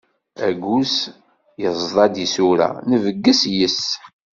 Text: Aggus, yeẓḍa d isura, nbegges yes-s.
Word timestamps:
Aggus, 0.47 0.95
yeẓḍa 1.61 2.05
d 2.13 2.15
isura, 2.25 2.69
nbegges 2.91 3.41
yes-s. 3.57 3.85